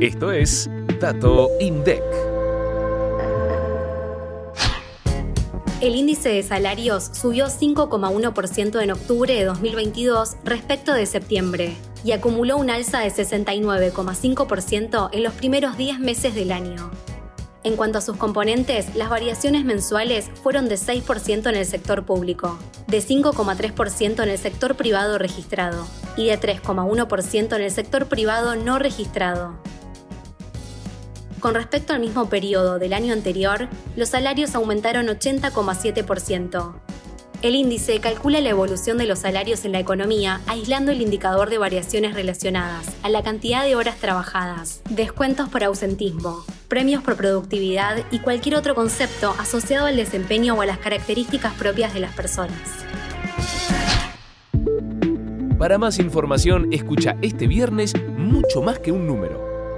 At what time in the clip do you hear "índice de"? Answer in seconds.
5.96-6.44